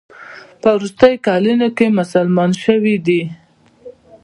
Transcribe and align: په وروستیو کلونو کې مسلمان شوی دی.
په 0.61 0.69
وروستیو 0.77 1.23
کلونو 1.27 1.67
کې 1.77 1.95
مسلمان 1.99 2.51
شوی 2.63 2.95
دی. 3.07 3.21